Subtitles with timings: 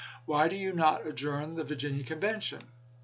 [0.25, 2.61] Why do you not adjourn the Virginia Convention